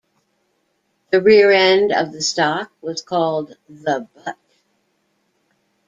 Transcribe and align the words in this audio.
The 1.11 1.21
rear 1.21 1.51
end 1.51 1.91
of 1.91 2.11
the 2.11 2.23
stock 2.23 2.71
was 2.81 3.03
called 3.03 3.55
the 3.69 4.07
butt. 4.15 4.35